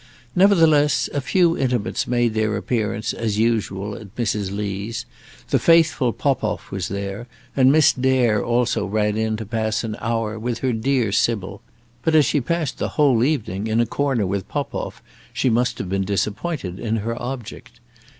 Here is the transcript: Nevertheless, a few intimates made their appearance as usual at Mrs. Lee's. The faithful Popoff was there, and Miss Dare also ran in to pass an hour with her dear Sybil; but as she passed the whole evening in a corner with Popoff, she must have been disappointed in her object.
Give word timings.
Nevertheless, 0.35 1.11
a 1.13 1.21
few 1.21 1.55
intimates 1.55 2.07
made 2.07 2.33
their 2.33 2.57
appearance 2.57 3.13
as 3.13 3.37
usual 3.37 3.93
at 3.93 4.15
Mrs. 4.15 4.49
Lee's. 4.51 5.05
The 5.49 5.59
faithful 5.59 6.11
Popoff 6.11 6.71
was 6.71 6.87
there, 6.87 7.27
and 7.55 7.71
Miss 7.71 7.93
Dare 7.93 8.43
also 8.43 8.87
ran 8.87 9.15
in 9.15 9.37
to 9.37 9.45
pass 9.45 9.83
an 9.83 9.95
hour 10.01 10.39
with 10.39 10.57
her 10.65 10.73
dear 10.73 11.11
Sybil; 11.11 11.61
but 12.01 12.15
as 12.15 12.25
she 12.25 12.41
passed 12.41 12.79
the 12.79 12.89
whole 12.97 13.23
evening 13.23 13.67
in 13.67 13.79
a 13.79 13.85
corner 13.85 14.25
with 14.25 14.47
Popoff, 14.49 15.03
she 15.33 15.51
must 15.51 15.77
have 15.77 15.89
been 15.89 16.03
disappointed 16.03 16.79
in 16.79 16.95
her 16.95 17.15
object. 17.21 17.79